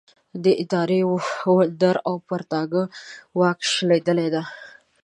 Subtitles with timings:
[0.43, 1.01] د اداري
[1.55, 2.83] وندر او د پرتاګه
[3.39, 4.43] واګه شلېدلې ده.